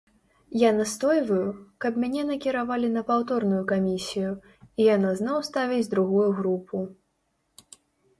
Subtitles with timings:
[0.59, 1.49] Я настойваю,
[1.83, 4.31] каб мяне накіравалі на паўторную камісію,
[4.65, 6.77] і яна зноў ставіць другую групу.